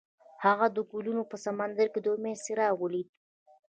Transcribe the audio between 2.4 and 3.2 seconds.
څراغ ولید.